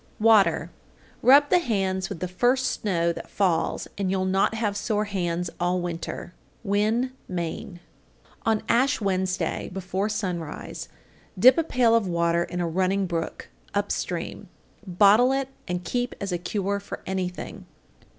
_WATER. 0.19 0.71
836. 1.23 1.27
Rub 1.29 1.49
the 1.51 1.59
hands 1.67 2.09
with 2.09 2.19
the 2.21 2.27
first 2.27 2.65
snow 2.71 3.13
that 3.13 3.29
falls 3.29 3.87
and 3.99 4.09
you'll 4.09 4.25
not 4.25 4.55
have 4.55 4.75
sore 4.75 5.05
hands 5.05 5.51
all 5.59 5.79
winter. 5.79 6.33
Winn, 6.63 7.11
Me. 7.27 7.77
837. 8.39 8.39
On 8.47 8.63
Ash 8.67 8.99
Wednesday 8.99 9.69
before 9.71 10.09
sunrise 10.09 10.89
dip 11.37 11.59
a 11.59 11.63
pail 11.63 11.93
of 11.93 12.07
water 12.07 12.43
in 12.43 12.59
a 12.59 12.67
running 12.67 13.05
brook 13.05 13.51
(up 13.75 13.91
stream), 13.91 14.49
bottle 14.87 15.31
it, 15.31 15.49
and 15.67 15.83
keep 15.83 16.15
as 16.19 16.31
a 16.31 16.39
cure 16.39 16.79
for 16.79 17.01
anything. 17.05 17.67